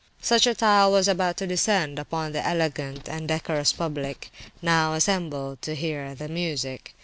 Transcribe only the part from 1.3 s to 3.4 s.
to descend upon the elegant and